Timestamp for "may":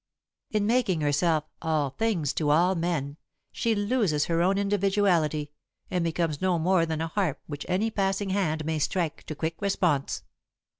8.65-8.79